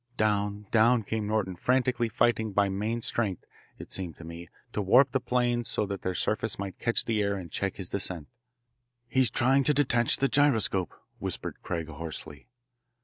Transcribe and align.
Down, 0.17 0.65
down 0.71 1.03
came 1.03 1.27
Norton, 1.27 1.55
frantically 1.55 2.09
fighting 2.09 2.53
by 2.53 2.69
main 2.69 3.03
strength, 3.03 3.45
it 3.77 3.91
seemed 3.91 4.15
to 4.15 4.23
me, 4.23 4.49
to 4.73 4.81
warp 4.81 5.11
the 5.11 5.19
planes 5.19 5.67
so 5.69 5.85
that 5.85 6.01
their 6.01 6.15
surface 6.15 6.57
might 6.57 6.79
catch 6.79 7.05
the 7.05 7.21
air 7.21 7.35
and 7.37 7.51
check 7.51 7.75
his 7.75 7.89
descent. 7.89 8.27
"He's 9.07 9.29
trying 9.29 9.63
to 9.65 9.75
detach 9.75 10.17
the 10.17 10.27
gyroscope," 10.27 10.95
whispered 11.19 11.57
Craig 11.61 11.87
hoarsely. 11.87 12.47